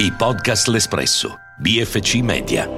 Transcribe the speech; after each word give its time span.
I 0.00 0.12
podcast 0.12 0.68
L'Espresso, 0.68 1.40
BFC 1.58 2.20
Media. 2.22 2.68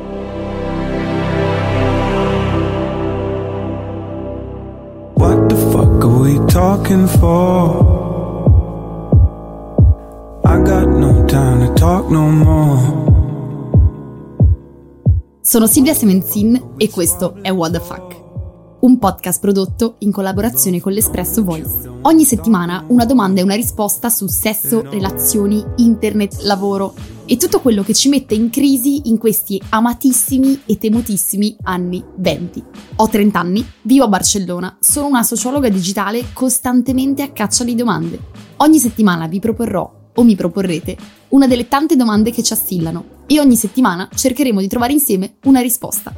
What 5.16 5.50
the 5.50 5.56
fuck 5.70 6.02
are 6.02 6.18
we 6.22 6.38
talking 6.46 7.06
for? 7.06 7.84
I 10.46 10.62
got 10.62 10.88
no 10.88 11.26
time 11.26 11.66
to 11.66 11.74
talk 11.74 12.08
no 12.08 12.26
more. 12.30 12.80
Sono 15.42 15.66
Silvia 15.66 15.92
Semenzin 15.92 16.74
e 16.78 16.88
questo 16.88 17.34
è 17.42 17.50
What 17.50 17.72
the 17.72 17.80
Fuck, 17.80 18.19
un 18.80 18.98
podcast 18.98 19.40
prodotto 19.40 19.96
in 19.98 20.10
collaborazione 20.10 20.80
con 20.80 20.92
l'Espresso 20.92 21.44
Voice. 21.44 21.90
Ogni 22.02 22.24
settimana 22.24 22.84
una 22.88 23.04
domanda 23.04 23.40
e 23.40 23.42
una 23.42 23.54
risposta 23.54 24.08
su 24.08 24.26
sesso, 24.26 24.82
relazioni, 24.88 25.62
internet, 25.76 26.40
lavoro 26.42 26.94
e 27.26 27.36
tutto 27.36 27.60
quello 27.60 27.82
che 27.82 27.92
ci 27.92 28.08
mette 28.08 28.34
in 28.34 28.48
crisi 28.48 29.08
in 29.08 29.18
questi 29.18 29.60
amatissimi 29.68 30.62
e 30.66 30.78
temutissimi 30.78 31.54
anni 31.62 32.02
20. 32.16 32.64
Ho 32.96 33.08
30 33.08 33.38
anni, 33.38 33.66
vivo 33.82 34.04
a 34.04 34.08
Barcellona, 34.08 34.76
sono 34.80 35.08
una 35.08 35.22
sociologa 35.22 35.68
digitale 35.68 36.26
costantemente 36.32 37.22
a 37.22 37.30
caccia 37.30 37.64
di 37.64 37.74
domande. 37.74 38.18
Ogni 38.58 38.78
settimana 38.78 39.26
vi 39.26 39.40
proporrò 39.40 39.98
o 40.14 40.22
mi 40.24 40.34
proporrete 40.34 40.96
una 41.28 41.46
delle 41.46 41.68
tante 41.68 41.96
domande 41.96 42.30
che 42.30 42.42
ci 42.42 42.52
assillano 42.52 43.18
e 43.26 43.38
ogni 43.38 43.56
settimana 43.56 44.08
cercheremo 44.12 44.60
di 44.60 44.68
trovare 44.68 44.92
insieme 44.92 45.34
una 45.44 45.60
risposta. 45.60 46.12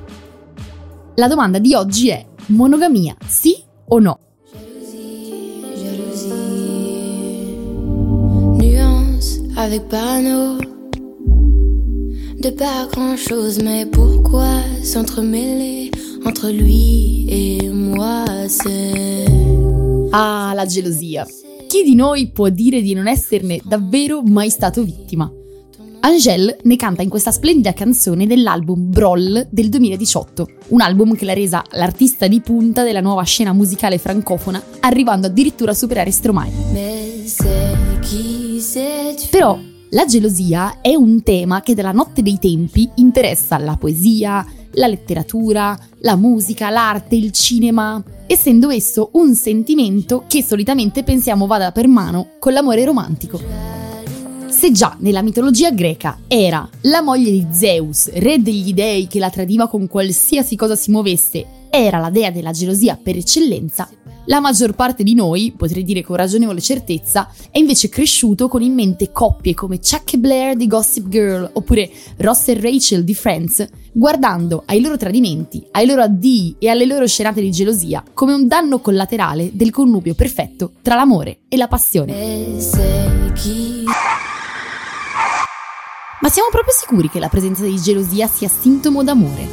La 1.17 1.29
domanda 1.29 1.59
di 1.59 1.75
oggi 1.75 2.09
è 2.09 2.25
monogamia 2.49 3.17
sì 3.27 3.63
o 3.89 3.99
no? 4.01 4.19
Nuance 8.59 9.41
avec 9.57 9.89
panneau 9.89 10.59
De 12.43 12.51
pas 12.51 12.89
grand 12.91 13.17
chose, 13.17 13.63
mais 13.63 13.87
pourquoi 13.87 14.49
s'entremêler 14.83 15.93
entre 16.27 16.51
lui 16.51 17.25
et 17.29 17.71
moi? 17.71 18.25
C'est. 18.49 19.27
Ah, 20.11 20.53
la 20.57 20.67
gelosia. 20.67 21.25
Chi 21.69 21.85
di 21.85 21.95
noi 21.95 22.33
può 22.33 22.49
dire 22.49 22.83
di 22.83 22.95
non 22.95 23.07
esserne 23.07 23.61
davvero 23.63 24.23
mai 24.23 24.51
stato 24.51 24.83
vittima? 24.83 25.31
Angèle 26.05 26.59
ne 26.65 26.75
canta 26.75 27.03
in 27.03 27.09
questa 27.09 27.31
splendida 27.31 27.73
canzone 27.73 28.27
dell'album 28.27 28.91
Broll 28.91 29.47
del 29.51 29.69
2018, 29.69 30.49
un 30.69 30.81
album 30.81 31.15
che 31.15 31.25
l'ha 31.25 31.33
resa 31.33 31.63
l'artista 31.73 32.27
di 32.27 32.41
punta 32.41 32.83
della 32.83 33.01
nuova 33.01 33.23
scena 33.23 33.53
musicale 33.53 33.99
francofona, 33.99 34.61
arrivando 34.81 35.29
addirittura 35.29 35.71
a 35.71 35.75
superare 35.75 36.11
Stromae. 36.11 36.51
Però 39.31 39.57
la 39.91 40.05
gelosia 40.05 40.81
è 40.81 40.95
un 40.97 41.23
tema 41.23 41.61
che 41.61 41.75
dalla 41.75 41.93
notte 41.93 42.23
dei 42.23 42.41
tempi 42.41 42.91
interessa 42.97 43.57
la 43.59 43.77
poesia, 43.77 44.45
la 44.73 44.89
letteratura, 44.89 45.79
la 46.01 46.17
musica, 46.17 46.69
l'arte, 46.71 47.15
il 47.15 47.31
cinema, 47.31 48.03
essendo 48.27 48.71
esso 48.71 49.11
un 49.13 49.37
sentimento 49.37 50.25
che 50.27 50.43
solitamente 50.43 51.05
pensiamo 51.05 51.47
vada 51.47 51.71
per 51.71 51.87
mano 51.87 52.31
con 52.41 52.53
l'amore 52.53 52.85
romantico. 52.85 53.82
Se 54.63 54.71
già 54.71 54.97
nella 55.01 55.23
mitologia 55.23 55.73
greca 55.73 56.21
era 56.29 56.69
la 56.83 57.03
moglie 57.03 57.33
di 57.33 57.49
Zeus, 57.51 58.09
re 58.13 58.41
degli 58.41 58.73
dei 58.73 59.09
che 59.09 59.19
la 59.19 59.29
tradiva 59.29 59.67
con 59.67 59.89
qualsiasi 59.89 60.55
cosa 60.55 60.77
si 60.77 60.93
muovesse, 60.93 61.45
era 61.69 61.99
la 61.99 62.11
dea 62.11 62.31
della 62.31 62.53
gelosia 62.53 62.97
per 62.97 63.17
eccellenza, 63.17 63.89
la 64.27 64.39
maggior 64.39 64.77
parte 64.77 65.03
di 65.03 65.15
noi, 65.15 65.53
potrei 65.57 65.83
dire 65.83 66.05
con 66.05 66.15
ragionevole 66.15 66.61
certezza, 66.61 67.29
è 67.51 67.59
invece 67.59 67.89
cresciuto 67.89 68.47
con 68.47 68.63
in 68.63 68.73
mente 68.73 69.11
coppie 69.11 69.53
come 69.53 69.81
Chuck 69.81 70.17
Blair 70.17 70.55
di 70.55 70.69
Gossip 70.69 71.09
Girl 71.09 71.51
oppure 71.55 71.91
Ross 72.19 72.47
e 72.47 72.55
Rachel 72.61 73.03
di 73.03 73.15
Friends, 73.15 73.67
guardando 73.91 74.63
ai 74.67 74.81
loro 74.81 74.97
tradimenti, 74.97 75.67
ai 75.73 75.87
loro 75.87 76.03
addii 76.03 76.55
e 76.61 76.69
alle 76.69 76.87
loro 76.87 77.09
scenate 77.09 77.41
di 77.41 77.51
gelosia 77.51 78.05
come 78.15 78.33
un 78.33 78.47
danno 78.47 78.79
collaterale 78.79 79.51
del 79.55 79.73
connubio 79.73 80.15
perfetto 80.15 80.75
tra 80.83 80.95
l'amore 80.95 81.41
e 81.49 81.57
la 81.57 81.67
passione. 81.67 82.13
Ma 86.23 86.29
siamo 86.29 86.51
proprio 86.53 86.73
sicuri 86.73 87.11
che 87.11 87.19
la 87.19 87.29
presenza 87.29 87.65
di 87.65 87.77
gelosia 87.81 88.29
sia 88.29 88.49
sintomo 88.49 89.03
d'amore? 89.03 89.45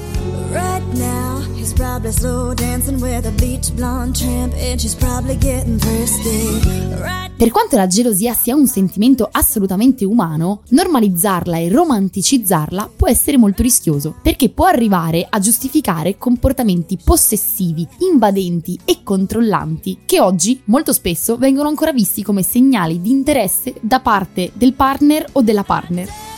Right 0.51 0.85
now, 0.93 1.41
he's 1.55 1.73
probably 1.73 2.11
slow 2.11 2.53
dancing 2.53 3.01
with 3.01 3.25
a 3.25 3.31
bleach 3.31 3.73
blonde 3.73 4.15
tramp, 4.15 4.53
and 4.53 4.79
she's 4.79 4.93
probably 4.93 5.35
getting 5.35 5.79
thirsty. 5.79 6.59
Right 7.01 7.29
Per 7.39 7.49
quanto 7.49 7.75
la 7.75 7.87
gelosia 7.87 8.33
sia 8.33 8.53
un 8.53 8.67
sentimento 8.67 9.27
assolutamente 9.31 10.05
umano, 10.05 10.61
normalizzarla 10.69 11.57
e 11.57 11.69
romanticizzarla 11.69 12.91
può 12.95 13.07
essere 13.07 13.37
molto 13.37 13.63
rischioso, 13.63 14.13
perché 14.21 14.49
può 14.49 14.65
arrivare 14.65 15.25
a 15.27 15.39
giustificare 15.39 16.17
comportamenti 16.17 16.99
possessivi, 17.03 17.87
invadenti 18.11 18.77
e 18.85 18.99
controllanti, 19.01 20.01
che 20.05 20.19
oggi 20.19 20.61
molto 20.65 20.93
spesso 20.93 21.35
vengono 21.37 21.69
ancora 21.69 21.93
visti 21.93 22.21
come 22.21 22.43
segnali 22.43 23.01
di 23.01 23.09
interesse 23.09 23.73
da 23.81 24.01
parte 24.01 24.51
del 24.53 24.73
partner 24.73 25.25
o 25.31 25.41
della 25.41 25.63
partner. 25.63 26.28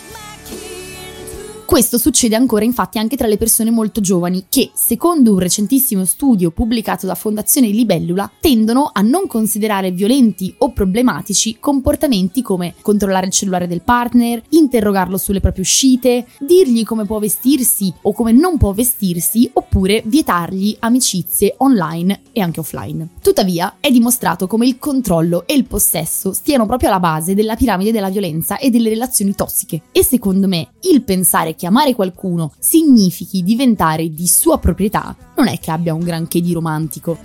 Questo 1.72 1.98
succede 1.98 2.36
ancora 2.36 2.66
infatti 2.66 3.00
anche 3.00 3.16
tra 3.16 3.28
le 3.28 3.38
persone 3.38 3.72
molto 3.72 4.02
giovani 4.02 4.48
che, 4.50 4.72
secondo 4.74 5.32
un 5.32 5.40
recentissimo 5.40 6.04
studio 6.04 6.52
pubblicato 6.52 7.06
da 7.06 7.16
Fondazione 7.16 7.68
Libellula, 7.68 8.30
tendono 8.42 8.90
a 8.92 9.00
non 9.00 9.26
considerare 9.26 9.92
violenti 9.92 10.54
o 10.58 10.74
problematici 10.74 11.60
comportamenti 11.62 12.42
come 12.42 12.74
controllare 12.82 13.28
il 13.28 13.32
cellulare 13.32 13.68
del 13.68 13.84
partner, 13.84 14.44
interrogarlo 14.50 15.18
sulle 15.18 15.40
proprie 15.40 15.64
uscite, 15.64 16.26
dirgli 16.40 16.84
come 16.84 17.06
può 17.06 17.20
vestirsi 17.20 17.94
o 18.02 18.12
come 18.12 18.34
non 18.34 18.58
può 18.58 18.74
vestirsi, 18.74 19.50
oppure 19.54 20.04
vietargli 20.06 20.76
amicizie 20.78 21.54
online 21.60 22.20
e 22.34 22.42
anche 22.42 22.60
offline. 22.60 23.08
Tuttavia, 23.22 23.78
è 23.80 23.90
dimostrato 23.92 24.46
come 24.46 24.68
il 24.68 24.78
controllo 24.78 25.48
e 25.48 25.54
il 25.54 25.64
possesso 25.64 26.34
stiano 26.34 26.66
proprio 26.66 26.90
alla 26.90 27.00
base 27.00 27.34
della 27.34 27.56
piramide 27.56 27.94
della 27.94 28.10
violenza 28.10 28.58
e 28.58 28.70
delle 28.70 28.90
relazioni 28.90 29.34
tossiche. 29.36 29.84
E 29.94 30.04
secondo 30.04 30.50
me, 30.50 30.72
il 30.82 31.04
pensare 31.04 31.56
che 31.62 31.68
amare 31.68 31.94
qualcuno 31.94 32.54
significhi 32.58 33.44
diventare 33.44 34.12
di 34.12 34.26
sua 34.26 34.58
proprietà 34.58 35.16
non 35.36 35.48
è 35.48 35.60
che 35.60 35.70
abbia 35.70 35.94
un 35.94 36.00
granché 36.00 36.42
di 36.42 36.54
romantico. 36.54 37.20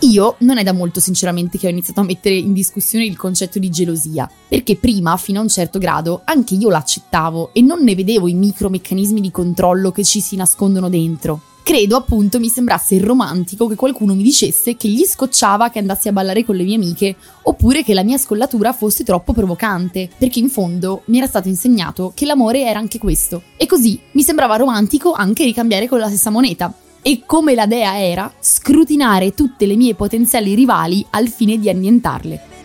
Io 0.00 0.34
non 0.38 0.58
è 0.58 0.64
da 0.64 0.72
molto 0.72 0.98
sinceramente 0.98 1.56
che 1.56 1.68
ho 1.68 1.70
iniziato 1.70 2.00
a 2.00 2.04
mettere 2.04 2.34
in 2.34 2.52
discussione 2.52 3.04
il 3.04 3.16
concetto 3.16 3.60
di 3.60 3.70
gelosia, 3.70 4.28
perché 4.48 4.74
prima, 4.74 5.16
fino 5.16 5.38
a 5.38 5.42
un 5.42 5.48
certo 5.48 5.78
grado, 5.78 6.22
anche 6.24 6.54
io 6.54 6.70
l'accettavo 6.70 7.50
e 7.52 7.62
non 7.62 7.84
ne 7.84 7.94
vedevo 7.94 8.26
i 8.26 8.34
micromeccanismi 8.34 9.20
di 9.20 9.30
controllo 9.30 9.92
che 9.92 10.02
ci 10.02 10.20
si 10.20 10.34
nascondono 10.34 10.88
dentro. 10.88 11.47
Credo 11.68 11.96
appunto 11.96 12.38
mi 12.38 12.48
sembrasse 12.48 12.98
romantico 12.98 13.66
che 13.66 13.74
qualcuno 13.74 14.14
mi 14.14 14.22
dicesse 14.22 14.78
che 14.78 14.88
gli 14.88 15.04
scocciava 15.04 15.68
che 15.68 15.78
andassi 15.78 16.08
a 16.08 16.12
ballare 16.12 16.42
con 16.42 16.56
le 16.56 16.64
mie 16.64 16.76
amiche, 16.76 17.14
oppure 17.42 17.84
che 17.84 17.92
la 17.92 18.02
mia 18.02 18.16
scollatura 18.16 18.72
fosse 18.72 19.04
troppo 19.04 19.34
provocante, 19.34 20.08
perché 20.16 20.38
in 20.38 20.48
fondo 20.48 21.02
mi 21.08 21.18
era 21.18 21.26
stato 21.26 21.48
insegnato 21.48 22.12
che 22.14 22.24
l'amore 22.24 22.62
era 22.62 22.78
anche 22.78 22.96
questo. 22.96 23.42
E 23.58 23.66
così 23.66 24.00
mi 24.12 24.22
sembrava 24.22 24.56
romantico 24.56 25.12
anche 25.12 25.44
ricambiare 25.44 25.88
con 25.88 25.98
la 25.98 26.08
stessa 26.08 26.30
moneta. 26.30 26.72
E 27.02 27.24
come 27.26 27.54
la 27.54 27.66
dea 27.66 28.00
era, 28.00 28.32
scrutinare 28.40 29.34
tutte 29.34 29.66
le 29.66 29.76
mie 29.76 29.94
potenziali 29.94 30.54
rivali 30.54 31.04
al 31.10 31.28
fine 31.28 31.58
di 31.58 31.68
annientarle. 31.68 32.57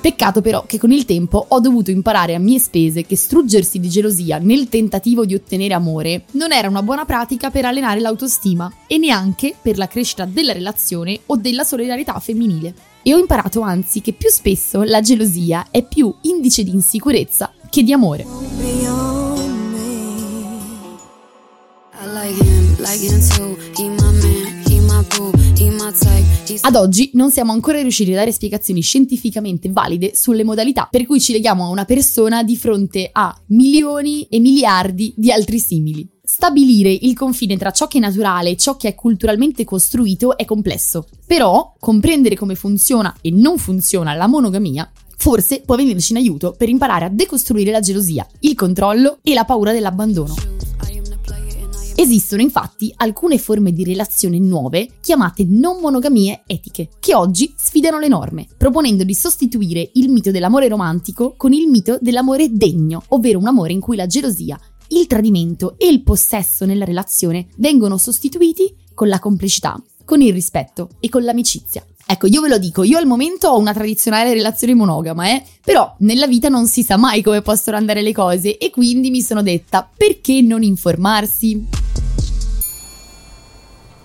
Peccato 0.00 0.40
però 0.40 0.64
che 0.66 0.78
con 0.78 0.92
il 0.92 1.04
tempo 1.04 1.44
ho 1.46 1.60
dovuto 1.60 1.90
imparare 1.90 2.34
a 2.34 2.38
mie 2.38 2.58
spese 2.58 3.04
che 3.04 3.16
struggersi 3.16 3.78
di 3.78 3.90
gelosia 3.90 4.38
nel 4.38 4.70
tentativo 4.70 5.26
di 5.26 5.34
ottenere 5.34 5.74
amore 5.74 6.24
non 6.32 6.52
era 6.52 6.68
una 6.68 6.82
buona 6.82 7.04
pratica 7.04 7.50
per 7.50 7.66
allenare 7.66 8.00
l'autostima 8.00 8.72
e 8.86 8.96
neanche 8.96 9.54
per 9.60 9.76
la 9.76 9.88
crescita 9.88 10.24
della 10.24 10.54
relazione 10.54 11.20
o 11.26 11.36
della 11.36 11.64
solidarietà 11.64 12.18
femminile. 12.18 12.72
E 13.02 13.12
ho 13.12 13.18
imparato 13.18 13.60
anzi 13.60 14.00
che 14.00 14.14
più 14.14 14.30
spesso 14.30 14.82
la 14.84 15.02
gelosia 15.02 15.66
è 15.70 15.82
più 15.86 16.14
indice 16.22 16.64
di 16.64 16.70
insicurezza 16.70 17.52
che 17.68 17.82
di 17.82 17.92
amore. 17.92 18.24
Like 22.02 22.42
him, 22.42 22.76
like 22.78 23.02
him 23.02 23.20
too. 23.20 23.56
He 23.76 23.88
my 23.88 24.10
man, 24.22 24.62
he 24.66 24.80
my 24.80 25.04
boo, 25.14 25.30
he 25.56 25.68
my 25.68 25.92
type. 25.92 26.29
Ad 26.60 26.74
oggi 26.74 27.10
non 27.14 27.30
siamo 27.30 27.52
ancora 27.52 27.80
riusciti 27.80 28.12
a 28.12 28.16
dare 28.16 28.32
spiegazioni 28.32 28.80
scientificamente 28.80 29.70
valide 29.70 30.12
sulle 30.14 30.44
modalità 30.44 30.88
per 30.90 31.06
cui 31.06 31.20
ci 31.20 31.32
leghiamo 31.32 31.64
a 31.64 31.68
una 31.68 31.84
persona 31.84 32.42
di 32.42 32.56
fronte 32.56 33.08
a 33.12 33.36
milioni 33.48 34.26
e 34.28 34.40
miliardi 34.40 35.12
di 35.16 35.30
altri 35.30 35.58
simili. 35.58 36.08
Stabilire 36.22 36.90
il 36.90 37.14
confine 37.14 37.56
tra 37.56 37.70
ciò 37.70 37.86
che 37.86 37.98
è 37.98 38.00
naturale 38.00 38.50
e 38.50 38.56
ciò 38.56 38.76
che 38.76 38.88
è 38.88 38.94
culturalmente 38.94 39.64
costruito 39.64 40.36
è 40.36 40.44
complesso, 40.44 41.06
però 41.26 41.74
comprendere 41.78 42.36
come 42.36 42.54
funziona 42.54 43.14
e 43.20 43.30
non 43.30 43.58
funziona 43.58 44.14
la 44.14 44.26
monogamia 44.26 44.90
forse 45.20 45.60
può 45.60 45.76
venirci 45.76 46.12
in 46.12 46.18
aiuto 46.18 46.54
per 46.56 46.70
imparare 46.70 47.04
a 47.04 47.10
decostruire 47.10 47.70
la 47.70 47.80
gelosia, 47.80 48.26
il 48.40 48.54
controllo 48.54 49.18
e 49.22 49.34
la 49.34 49.44
paura 49.44 49.70
dell'abbandono. 49.70 50.59
Esistono 52.00 52.40
infatti 52.40 52.90
alcune 52.96 53.36
forme 53.36 53.74
di 53.74 53.84
relazione 53.84 54.38
nuove 54.38 54.88
chiamate 55.02 55.44
non 55.46 55.80
monogamie 55.82 56.44
etiche, 56.46 56.88
che 56.98 57.14
oggi 57.14 57.52
sfidano 57.58 57.98
le 57.98 58.08
norme, 58.08 58.46
proponendo 58.56 59.04
di 59.04 59.12
sostituire 59.12 59.90
il 59.92 60.08
mito 60.08 60.30
dell'amore 60.30 60.66
romantico 60.68 61.34
con 61.36 61.52
il 61.52 61.68
mito 61.68 61.98
dell'amore 62.00 62.48
degno, 62.52 63.02
ovvero 63.08 63.38
un 63.38 63.48
amore 63.48 63.74
in 63.74 63.80
cui 63.80 63.96
la 63.96 64.06
gelosia, 64.06 64.58
il 64.88 65.06
tradimento 65.06 65.74
e 65.76 65.88
il 65.88 66.02
possesso 66.02 66.64
nella 66.64 66.86
relazione 66.86 67.48
vengono 67.56 67.98
sostituiti 67.98 68.74
con 68.94 69.08
la 69.08 69.18
complicità, 69.18 69.78
con 70.06 70.22
il 70.22 70.32
rispetto 70.32 70.88
e 71.00 71.10
con 71.10 71.22
l'amicizia. 71.22 71.84
Ecco, 72.06 72.26
io 72.26 72.40
ve 72.40 72.48
lo 72.48 72.56
dico, 72.56 72.82
io 72.82 72.96
al 72.96 73.06
momento 73.06 73.48
ho 73.48 73.58
una 73.58 73.74
tradizionale 73.74 74.32
relazione 74.32 74.72
monogama, 74.72 75.28
eh? 75.28 75.44
Però 75.62 75.96
nella 75.98 76.26
vita 76.26 76.48
non 76.48 76.66
si 76.66 76.82
sa 76.82 76.96
mai 76.96 77.20
come 77.20 77.42
possono 77.42 77.76
andare 77.76 78.00
le 78.00 78.14
cose 78.14 78.56
e 78.56 78.70
quindi 78.70 79.10
mi 79.10 79.20
sono 79.20 79.42
detta, 79.42 79.86
perché 79.94 80.40
non 80.40 80.62
informarsi? 80.62 81.79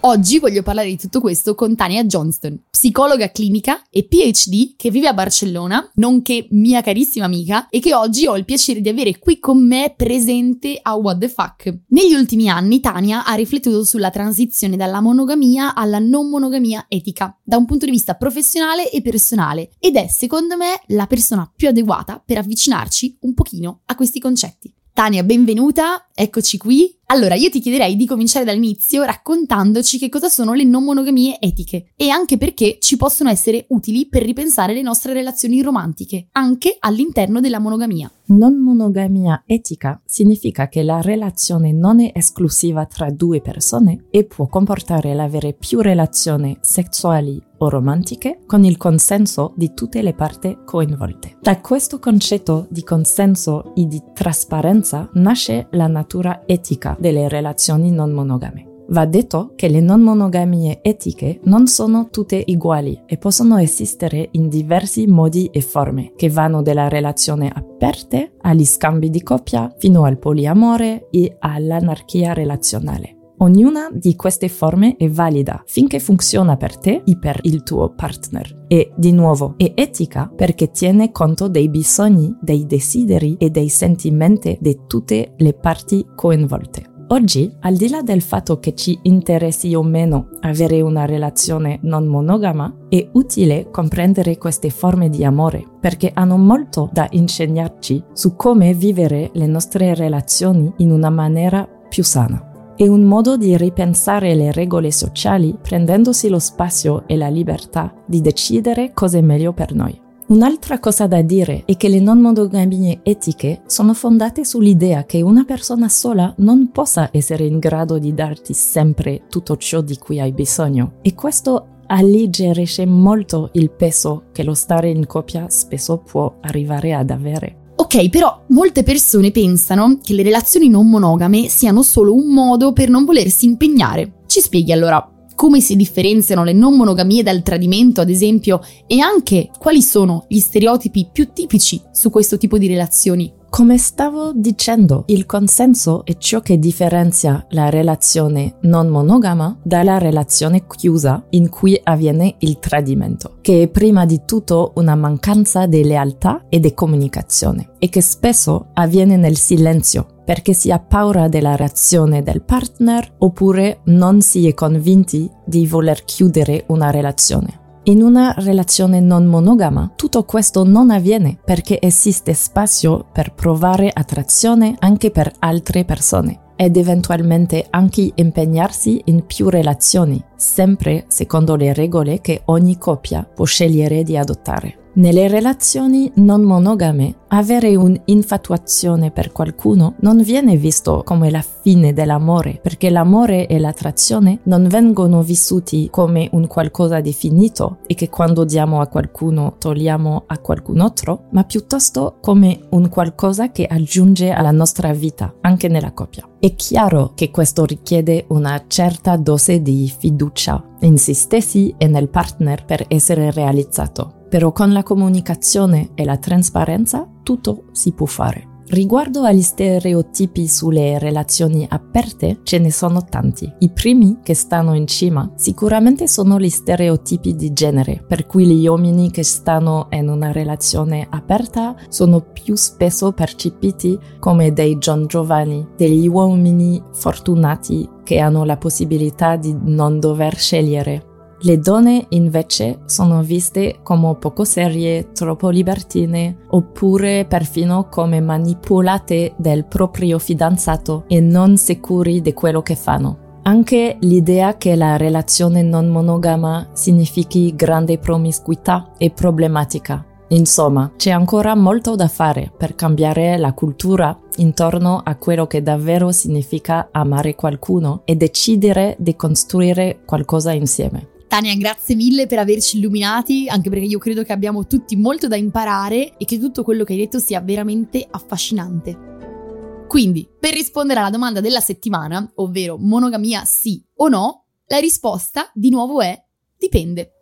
Oggi 0.07 0.37
voglio 0.37 0.61
parlare 0.61 0.89
di 0.89 0.97
tutto 0.97 1.19
questo 1.19 1.55
con 1.55 1.75
Tania 1.75 2.03
Johnston, 2.03 2.65
psicologa 2.69 3.31
clinica 3.31 3.81
e 3.89 4.03
PhD 4.03 4.75
che 4.75 4.91
vive 4.91 5.07
a 5.07 5.15
Barcellona, 5.15 5.89
nonché 5.95 6.45
mia 6.51 6.83
carissima 6.83 7.25
amica 7.25 7.69
e 7.69 7.79
che 7.79 7.95
oggi 7.95 8.27
ho 8.27 8.37
il 8.37 8.45
piacere 8.45 8.81
di 8.81 8.89
avere 8.89 9.17
qui 9.17 9.39
con 9.39 9.65
me 9.65 9.95
presente 9.97 10.77
a 10.79 10.93
What 10.93 11.17
the 11.17 11.27
Fuck. 11.27 11.75
Negli 11.87 12.13
ultimi 12.13 12.47
anni 12.49 12.81
Tania 12.81 13.25
ha 13.25 13.33
riflettuto 13.33 13.83
sulla 13.83 14.11
transizione 14.11 14.77
dalla 14.77 15.01
monogamia 15.01 15.73
alla 15.73 15.97
non 15.97 16.29
monogamia 16.29 16.85
etica, 16.87 17.35
da 17.41 17.57
un 17.57 17.65
punto 17.65 17.85
di 17.85 17.91
vista 17.91 18.13
professionale 18.13 18.91
e 18.91 19.01
personale, 19.01 19.71
ed 19.79 19.95
è 19.95 20.05
secondo 20.07 20.55
me 20.55 20.81
la 20.89 21.07
persona 21.07 21.51
più 21.51 21.67
adeguata 21.67 22.21
per 22.23 22.37
avvicinarci 22.37 23.17
un 23.21 23.33
pochino 23.33 23.81
a 23.85 23.95
questi 23.95 24.19
concetti. 24.19 24.71
Tania, 24.95 25.23
benvenuta, 25.23 26.07
eccoci 26.13 26.57
qui. 26.57 26.97
Allora, 27.07 27.35
io 27.35 27.49
ti 27.49 27.59
chiederei 27.59 27.97
di 27.97 28.05
cominciare 28.05 28.45
dall'inizio 28.45 29.03
raccontandoci 29.03 29.97
che 29.97 30.07
cosa 30.07 30.29
sono 30.29 30.53
le 30.53 30.63
non 30.63 30.85
monogamie 30.85 31.37
etiche 31.41 31.91
e 31.97 32.07
anche 32.07 32.37
perché 32.37 32.77
ci 32.79 32.95
possono 32.95 33.29
essere 33.29 33.65
utili 33.67 34.07
per 34.07 34.23
ripensare 34.23 34.73
le 34.73 34.81
nostre 34.81 35.11
relazioni 35.11 35.61
romantiche, 35.61 36.27
anche 36.31 36.77
all'interno 36.79 37.41
della 37.41 37.59
monogamia. 37.59 38.09
Non 38.27 38.55
monogamia 38.55 39.43
etica 39.45 40.01
significa 40.05 40.69
che 40.69 40.81
la 40.81 41.01
relazione 41.01 41.73
non 41.73 41.99
è 41.99 42.11
esclusiva 42.13 42.85
tra 42.85 43.11
due 43.11 43.41
persone 43.41 44.05
e 44.09 44.23
può 44.23 44.47
comportare 44.47 45.13
l'avere 45.13 45.51
più 45.51 45.81
relazioni 45.81 46.57
sessuali 46.61 47.39
o 47.57 47.69
romantiche 47.69 48.39
con 48.45 48.63
il 48.63 48.77
consenso 48.77 49.53
di 49.55 49.73
tutte 49.73 50.01
le 50.01 50.13
parti 50.13 50.57
coinvolte. 50.65 51.37
Da 51.41 51.59
questo 51.61 51.99
concetto 51.99 52.67
di 52.69 52.83
consenso 52.83 53.73
e 53.75 53.87
di 53.87 54.01
trasparenza 54.13 55.09
nasce 55.13 55.67
la 55.71 55.87
natura 55.87 56.43
etica 56.45 56.95
delle 56.99 57.27
relazioni 57.27 57.91
non 57.91 58.11
monogame. 58.11 58.73
Va 58.87 59.05
detto 59.05 59.53
che 59.55 59.67
le 59.67 59.79
non 59.79 60.01
monogamie 60.01 60.79
etiche 60.83 61.39
non 61.45 61.65
sono 61.65 62.09
tutte 62.11 62.43
uguali 62.47 63.01
e 63.07 63.17
possono 63.17 63.57
esistere 63.57 64.27
in 64.31 64.47
diversi 64.47 65.07
modi 65.07 65.49
e 65.51 65.61
forme, 65.61 66.13
che 66.15 66.29
vanno 66.29 66.61
dalla 66.61 66.87
relazione 66.87 67.51
aperte 67.51 68.33
agli 68.41 68.65
scambi 68.65 69.09
di 69.09 69.23
coppia 69.23 69.73
fino 69.77 70.03
al 70.03 70.19
poliamore 70.19 71.07
e 71.09 71.35
all'anarchia 71.39 72.33
relazionale. 72.33 73.14
Ognuna 73.37 73.89
di 73.91 74.15
queste 74.15 74.47
forme 74.47 74.95
è 74.97 75.09
valida 75.09 75.61
finché 75.65 75.99
funziona 75.99 76.55
per 76.55 76.77
te 76.77 77.01
e 77.03 77.17
per 77.17 77.39
il 77.43 77.63
tuo 77.63 77.93
partner. 77.93 78.65
E, 78.67 78.91
di 78.95 79.11
nuovo, 79.11 79.55
è 79.57 79.73
etica 79.75 80.31
perché 80.33 80.71
tiene 80.71 81.11
conto 81.11 81.49
dei 81.49 81.69
bisogni, 81.69 82.35
dei 82.39 82.65
desideri 82.65 83.35
e 83.37 83.49
dei 83.49 83.69
sentimenti 83.69 84.57
di 84.61 84.79
tutte 84.87 85.33
le 85.37 85.53
parti 85.53 86.05
coinvolte. 86.15 86.93
Oggi, 87.09 87.53
al 87.59 87.75
di 87.75 87.87
là 87.87 88.01
del 88.01 88.21
fatto 88.21 88.57
che 88.59 88.73
ci 88.73 88.97
interessi 89.03 89.75
o 89.75 89.83
meno 89.83 90.29
avere 90.39 90.81
una 90.81 91.05
relazione 91.05 91.77
non 91.83 92.07
monogama, 92.07 92.73
è 92.89 93.07
utile 93.11 93.69
comprendere 93.69 94.39
queste 94.39 94.71
forme 94.71 95.09
di 95.09 95.23
amore 95.23 95.63
perché 95.79 96.09
hanno 96.13 96.37
molto 96.37 96.89
da 96.91 97.07
insegnarci 97.11 98.03
su 98.13 98.35
come 98.35 98.73
vivere 98.73 99.29
le 99.33 99.45
nostre 99.45 99.93
relazioni 99.93 100.73
in 100.77 100.89
una 100.89 101.11
maniera 101.11 101.67
più 101.87 102.03
sana. 102.03 102.54
È 102.77 102.85
un 102.85 103.03
modo 103.03 103.37
di 103.37 103.55
ripensare 103.55 104.35
le 104.35 104.51
regole 104.51 104.91
sociali 104.91 105.57
prendendosi 105.61 106.27
lo 106.27 106.39
spazio 106.39 107.03
e 107.07 107.15
la 107.15 107.29
libertà 107.29 107.93
di 108.05 108.19
decidere 108.19 108.91
cosa 108.93 109.17
è 109.17 109.21
meglio 109.21 109.53
per 109.53 109.73
noi. 109.73 109.97
Un'altra 110.27 110.79
cosa 110.79 111.07
da 111.07 111.21
dire 111.21 111.63
è 111.65 111.77
che 111.77 111.87
le 111.87 112.01
non 112.01 112.19
monogamie 112.19 112.99
etiche 113.03 113.61
sono 113.65 113.93
fondate 113.93 114.43
sull'idea 114.43 115.05
che 115.05 115.21
una 115.21 115.45
persona 115.45 115.87
sola 115.87 116.33
non 116.39 116.69
possa 116.71 117.07
essere 117.13 117.45
in 117.45 117.59
grado 117.59 117.97
di 117.97 118.13
darti 118.13 118.53
sempre 118.53 119.21
tutto 119.29 119.55
ciò 119.55 119.79
di 119.79 119.97
cui 119.97 120.19
hai 120.19 120.33
bisogno 120.33 120.95
e 121.01 121.13
questo 121.13 121.67
alleggerisce 121.87 122.85
molto 122.85 123.51
il 123.53 123.71
peso 123.71 124.23
che 124.33 124.43
lo 124.43 124.53
stare 124.53 124.89
in 124.89 125.05
coppia 125.05 125.49
spesso 125.49 125.99
può 125.99 126.39
arrivare 126.41 126.93
ad 126.93 127.09
avere. 127.09 127.63
Ok, 127.85 128.09
però 128.09 128.43
molte 128.47 128.81
persone 128.81 129.29
pensano 129.29 129.99
che 130.01 130.15
le 130.15 130.23
relazioni 130.23 130.69
non 130.69 130.89
monogame 130.89 131.49
siano 131.49 131.83
solo 131.83 132.15
un 132.15 132.33
modo 132.33 132.73
per 132.73 132.89
non 132.89 133.05
volersi 133.05 133.45
impegnare. 133.45 134.23
Ci 134.25 134.41
spieghi 134.41 134.71
allora 134.71 135.07
come 135.35 135.61
si 135.61 135.75
differenziano 135.75 136.43
le 136.43 136.53
non 136.53 136.75
monogamie 136.75 137.21
dal 137.21 137.43
tradimento, 137.43 138.01
ad 138.01 138.09
esempio, 138.09 138.59
e 138.87 139.01
anche 139.01 139.51
quali 139.59 139.83
sono 139.83 140.25
gli 140.27 140.39
stereotipi 140.39 141.09
più 141.11 141.29
tipici 141.31 141.79
su 141.91 142.09
questo 142.09 142.39
tipo 142.39 142.57
di 142.57 142.67
relazioni. 142.67 143.31
Come 143.55 143.77
stavo 143.77 144.33
dicendo, 144.33 145.05
il 145.07 145.25
consenso 145.25 146.03
è 146.03 146.17
ciò 146.17 146.41
che 146.41 146.59
differenzia 146.59 147.45
la 147.51 147.69
relazione 147.69 148.57
non 148.63 148.89
monogama 148.89 149.57
dalla 149.63 149.97
relazione 149.97 150.67
chiusa 150.67 151.25
in 151.29 151.47
cui 151.47 151.79
avviene 151.81 152.35
il 152.39 152.59
tradimento, 152.59 153.37
che 153.39 153.61
è 153.61 153.67
prima 153.69 154.05
di 154.05 154.23
tutto 154.25 154.73
una 154.75 154.95
mancanza 154.95 155.67
di 155.67 155.85
lealtà 155.85 156.43
e 156.49 156.59
di 156.59 156.73
comunicazione 156.73 157.75
e 157.79 157.87
che 157.87 158.01
spesso 158.01 158.71
avviene 158.73 159.15
nel 159.15 159.37
silenzio 159.37 160.05
perché 160.25 160.51
si 160.51 160.69
ha 160.69 160.79
paura 160.79 161.29
della 161.29 161.55
reazione 161.55 162.23
del 162.23 162.41
partner 162.41 163.09
oppure 163.19 163.79
non 163.85 164.19
si 164.19 164.49
è 164.49 164.53
convinti 164.53 165.31
di 165.45 165.65
voler 165.65 166.03
chiudere 166.03 166.65
una 166.67 166.89
relazione. 166.89 167.63
In 167.87 168.01
una 168.01 168.33
relazione 168.39 168.99
non 168.99 169.25
monogama 169.25 169.91
tutto 169.95 170.23
questo 170.23 170.63
non 170.63 170.89
avviene 170.89 171.37
perché 171.45 171.79
esiste 171.79 172.33
spazio 172.33 173.05
per 173.11 173.35
provare 173.35 173.91
attrazione 173.93 174.75
anche 174.79 175.11
per 175.11 175.31
altre 175.37 175.85
persone 175.85 176.53
ed 176.55 176.77
eventualmente 176.77 177.67
anche 177.69 178.11
impegnarsi 178.15 179.03
in 179.05 179.27
più 179.27 179.49
relazioni, 179.49 180.19
sempre 180.35 181.05
secondo 181.09 181.55
le 181.55 181.73
regole 181.73 182.21
che 182.21 182.41
ogni 182.45 182.79
coppia 182.79 183.23
può 183.23 183.45
scegliere 183.45 184.01
di 184.01 184.17
adottare. 184.17 184.84
Nelle 184.97 185.27
relazioni 185.27 186.09
non 186.15 186.43
monogame, 186.43 187.15
avere 187.27 187.75
un'infatuazione 187.75 189.11
per 189.11 189.33
qualcuno 189.33 189.95
non 189.99 190.21
viene 190.21 190.55
visto 190.55 191.01
come 191.03 191.29
la 191.29 191.43
fine 191.43 191.91
dell'amore, 191.91 192.59
perché 192.61 192.89
l'amore 192.89 193.47
e 193.47 193.59
l'attrazione 193.59 194.39
non 194.43 194.69
vengono 194.69 195.21
vissuti 195.21 195.89
come 195.91 196.29
un 196.31 196.47
qualcosa 196.47 197.01
di 197.01 197.11
finito 197.11 197.79
e 197.87 197.93
che 197.93 198.07
quando 198.07 198.45
diamo 198.45 198.79
a 198.79 198.87
qualcuno 198.87 199.55
togliamo 199.57 200.23
a 200.27 200.37
qualcun 200.37 200.79
altro, 200.79 201.23
ma 201.31 201.43
piuttosto 201.43 202.15
come 202.21 202.61
un 202.69 202.87
qualcosa 202.87 203.51
che 203.51 203.65
aggiunge 203.65 204.31
alla 204.31 204.51
nostra 204.51 204.93
vita, 204.93 205.33
anche 205.41 205.67
nella 205.67 205.91
coppia. 205.91 206.25
È 206.45 206.53
chiaro 206.53 207.13
che 207.15 207.31
questo 207.31 207.65
richiede 207.65 208.25
una 208.27 208.65
certa 208.67 209.17
dose 209.17 209.63
di 209.63 209.91
fiducia 209.97 210.63
in 210.81 210.99
se 210.99 211.15
stessi 211.15 211.73
e 211.75 211.87
nel 211.87 212.07
partner 212.07 212.65
per 212.65 212.85
essere 212.87 213.31
realizzato 213.31 214.25
però 214.29 214.51
con 214.51 214.71
la 214.71 214.83
comunicazione 214.83 215.91
e 215.95 216.03
la 216.05 216.17
trasparenza 216.17 217.09
tutto 217.23 217.69
si 217.71 217.93
può 217.93 218.05
fare. 218.05 218.54
Riguardo 218.67 219.21
agli 219.21 219.43
stereotipi 219.43 220.47
sulle 220.47 220.97
relazioni 220.97 221.67
aperte, 221.69 222.39
ce 222.41 222.57
ne 222.57 222.71
sono 222.71 223.05
tanti. 223.05 223.51
I 223.59 223.69
primi 223.69 224.19
che 224.23 224.33
stanno 224.33 224.73
in 224.73 224.87
cima 224.87 225.31
sicuramente 225.35 226.07
sono 226.07 226.39
gli 226.39 226.49
stereotipi 226.49 227.35
di 227.35 227.53
genere, 227.53 228.03
per 228.07 228.25
cui 228.25 228.47
gli 228.47 228.67
uomini 228.67 229.11
che 229.11 229.23
stanno 229.23 229.87
in 229.91 230.09
una 230.09 230.31
relazione 230.31 231.05
aperta 231.07 231.75
sono 231.89 232.21
più 232.21 232.55
spesso 232.55 233.11
percepiti 233.11 233.97
come 234.19 234.51
dei 234.51 234.77
John 234.77 235.05
Giovanni, 235.05 235.67
degli 235.77 236.07
uomini 236.07 236.81
fortunati 236.91 237.87
che 238.03 238.17
hanno 238.17 238.45
la 238.45 238.57
possibilità 238.57 239.35
di 239.35 239.55
non 239.59 239.99
dover 239.99 240.35
scegliere 240.35 241.13
le 241.41 241.59
donne 241.59 242.05
invece 242.09 242.79
sono 242.85 243.21
viste 243.21 243.79
come 243.83 244.15
poco 244.15 244.43
serie, 244.43 245.11
troppo 245.11 245.49
libertine, 245.49 246.37
oppure 246.47 247.25
perfino 247.25 247.87
come 247.89 248.21
manipolate 248.21 249.33
del 249.37 249.65
proprio 249.65 250.17
fidanzato 250.19 251.03
e 251.07 251.19
non 251.19 251.57
sicuri 251.57 252.21
di 252.21 252.33
quello 252.33 252.61
che 252.61 252.75
fanno. 252.75 253.39
Anche 253.43 253.97
l'idea 253.99 254.57
che 254.57 254.75
la 254.75 254.97
relazione 254.97 255.61
non 255.61 255.87
monogama 255.87 256.69
significhi 256.73 257.53
grande 257.55 257.99
promiscuità 257.99 258.91
è 258.97 259.11
problematica 259.11 260.03
Insomma, 260.29 260.91
c'è 260.97 261.11
ancora 261.11 261.53
molto 261.55 261.95
da 261.95 262.07
fare 262.07 262.51
per 262.55 262.73
cambiare 262.73 263.37
la 263.37 263.53
cultura 263.53 264.17
intorno 264.37 265.01
a 265.03 265.15
quello 265.15 265.45
che 265.45 265.61
davvero 265.61 266.11
significa 266.11 266.89
amare 266.91 267.35
qualcuno 267.35 268.01
e 268.05 268.15
decidere 268.15 268.95
di 268.97 269.15
costruire 269.15 269.99
qualcosa 270.03 270.51
insieme. 270.51 271.13
Tania, 271.35 271.53
grazie 271.57 271.95
mille 271.95 272.27
per 272.27 272.39
averci 272.39 272.77
illuminati, 272.77 273.49
anche 273.49 273.69
perché 273.69 273.83
io 273.83 273.97
credo 273.97 274.23
che 274.23 274.31
abbiamo 274.31 274.67
tutti 274.67 274.95
molto 274.95 275.27
da 275.27 275.35
imparare 275.35 276.15
e 276.15 276.23
che 276.23 276.39
tutto 276.39 276.63
quello 276.63 276.85
che 276.85 276.93
hai 276.93 276.99
detto 276.99 277.19
sia 277.19 277.41
veramente 277.41 278.07
affascinante. 278.09 279.83
Quindi, 279.85 280.25
per 280.39 280.53
rispondere 280.53 281.01
alla 281.01 281.09
domanda 281.09 281.41
della 281.41 281.59
settimana, 281.59 282.31
ovvero 282.35 282.77
monogamia 282.77 283.43
sì 283.43 283.83
o 283.95 284.07
no, 284.07 284.45
la 284.67 284.77
risposta 284.77 285.51
di 285.53 285.69
nuovo 285.69 285.99
è 285.99 286.17
dipende. 286.57 287.14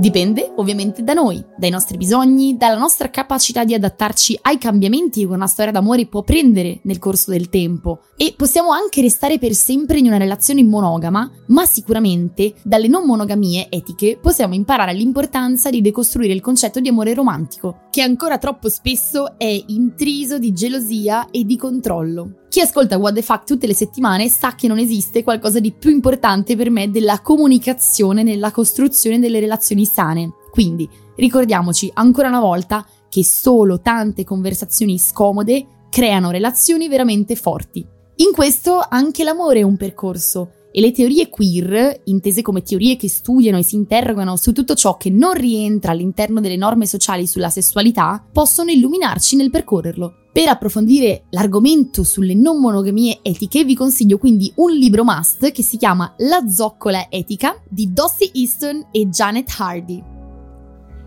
Dipende 0.00 0.52
ovviamente 0.54 1.02
da 1.02 1.12
noi, 1.12 1.44
dai 1.56 1.70
nostri 1.70 1.96
bisogni, 1.96 2.56
dalla 2.56 2.78
nostra 2.78 3.10
capacità 3.10 3.64
di 3.64 3.74
adattarci 3.74 4.38
ai 4.42 4.56
cambiamenti 4.56 5.26
che 5.26 5.26
una 5.26 5.48
storia 5.48 5.72
d'amore 5.72 6.06
può 6.06 6.22
prendere 6.22 6.78
nel 6.84 7.00
corso 7.00 7.32
del 7.32 7.48
tempo. 7.48 8.02
E 8.16 8.32
possiamo 8.36 8.70
anche 8.70 9.00
restare 9.00 9.40
per 9.40 9.54
sempre 9.54 9.98
in 9.98 10.06
una 10.06 10.16
relazione 10.16 10.62
monogama, 10.62 11.28
ma 11.46 11.66
sicuramente 11.66 12.54
dalle 12.62 12.86
non 12.86 13.06
monogamie 13.06 13.66
etiche 13.70 14.18
possiamo 14.22 14.54
imparare 14.54 14.92
l'importanza 14.92 15.68
di 15.68 15.80
decostruire 15.80 16.32
il 16.32 16.40
concetto 16.40 16.78
di 16.78 16.88
amore 16.88 17.12
romantico, 17.12 17.88
che 17.90 18.00
ancora 18.00 18.38
troppo 18.38 18.68
spesso 18.68 19.36
è 19.36 19.64
intriso 19.66 20.38
di 20.38 20.52
gelosia 20.52 21.28
e 21.32 21.44
di 21.44 21.56
controllo. 21.56 22.46
Chi 22.48 22.60
ascolta 22.60 22.96
What 22.96 23.14
the 23.14 23.22
Fuck 23.22 23.44
tutte 23.44 23.66
le 23.66 23.74
settimane 23.74 24.28
sa 24.28 24.54
che 24.54 24.68
non 24.68 24.78
esiste 24.78 25.22
qualcosa 25.22 25.60
di 25.60 25.70
più 25.72 25.90
importante 25.90 26.56
per 26.56 26.70
me 26.70 26.90
della 26.90 27.20
comunicazione 27.20 28.22
nella 28.22 28.50
costruzione 28.50 29.18
delle 29.18 29.38
relazioni 29.38 29.84
sane. 29.84 30.32
Quindi 30.50 30.88
ricordiamoci 31.16 31.90
ancora 31.92 32.28
una 32.28 32.40
volta 32.40 32.86
che 33.10 33.22
solo 33.22 33.80
tante 33.80 34.24
conversazioni 34.24 34.98
scomode 34.98 35.66
creano 35.90 36.30
relazioni 36.30 36.88
veramente 36.88 37.36
forti. 37.36 37.86
In 38.16 38.32
questo 38.32 38.80
anche 38.88 39.24
l'amore 39.24 39.60
è 39.60 39.62
un 39.62 39.76
percorso 39.76 40.52
e 40.72 40.80
le 40.80 40.90
teorie 40.90 41.28
queer, 41.28 42.00
intese 42.04 42.40
come 42.40 42.62
teorie 42.62 42.96
che 42.96 43.10
studiano 43.10 43.58
e 43.58 43.62
si 43.62 43.76
interrogano 43.76 44.36
su 44.36 44.52
tutto 44.52 44.74
ciò 44.74 44.96
che 44.96 45.10
non 45.10 45.34
rientra 45.34 45.92
all'interno 45.92 46.40
delle 46.40 46.56
norme 46.56 46.86
sociali 46.86 47.26
sulla 47.26 47.50
sessualità, 47.50 48.24
possono 48.32 48.70
illuminarci 48.70 49.36
nel 49.36 49.50
percorrerlo. 49.50 50.27
Per 50.38 50.46
approfondire 50.46 51.24
l'argomento 51.30 52.04
sulle 52.04 52.32
non 52.32 52.60
monogamie 52.60 53.18
etiche 53.22 53.64
vi 53.64 53.74
consiglio 53.74 54.18
quindi 54.18 54.52
un 54.58 54.70
libro 54.70 55.02
must 55.02 55.50
che 55.50 55.64
si 55.64 55.76
chiama 55.76 56.14
La 56.18 56.48
zoccola 56.48 57.08
etica 57.10 57.60
di 57.68 57.92
Dossie 57.92 58.30
Easton 58.34 58.86
e 58.92 59.08
Janet 59.08 59.52
Hardy. 59.58 60.00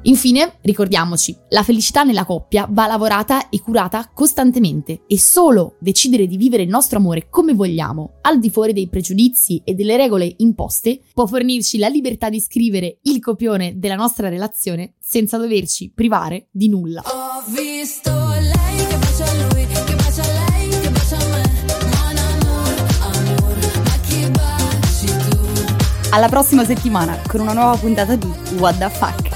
Infine, 0.03 0.57
ricordiamoci, 0.63 1.33
la 1.49 1.63
felicità 1.63 2.03
nella 2.03 2.25
coppia 2.25 2.67
va 2.69 2.87
lavorata 2.87 3.47
e 3.47 3.61
curata 3.61 4.09
costantemente 4.13 5.03
e 5.07 5.17
solo 5.17 5.77
decidere 5.79 6.27
di 6.27 6.35
vivere 6.35 6.63
il 6.63 6.69
nostro 6.69 6.97
amore 6.97 7.29
come 7.29 7.53
vogliamo, 7.53 8.15
al 8.23 8.37
di 8.37 8.49
fuori 8.49 8.73
dei 8.73 8.89
pregiudizi 8.89 9.61
e 9.63 9.75
delle 9.75 9.95
regole 9.95 10.33
imposte, 10.39 10.99
può 11.13 11.25
fornirci 11.25 11.77
la 11.77 11.87
libertà 11.87 12.27
di 12.27 12.41
scrivere 12.41 12.97
il 13.03 13.21
copione 13.21 13.79
della 13.79 13.95
nostra 13.95 14.27
relazione 14.27 14.95
senza 14.99 15.37
doverci 15.37 15.89
privare 15.95 16.47
di 16.51 16.67
nulla. 16.67 17.01
Ho 17.05 17.43
visto 17.47 18.40
Alla 26.13 26.27
prossima 26.27 26.65
settimana 26.65 27.17
con 27.25 27.39
una 27.39 27.53
nuova 27.53 27.77
puntata 27.77 28.15
di 28.15 28.27
What 28.57 28.77
the 28.77 28.89
Fuck. 28.89 29.29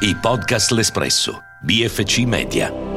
I 0.00 0.16
podcast 0.20 0.70
L'Espresso, 0.70 1.42
BFC 1.60 2.18
Media. 2.18 2.93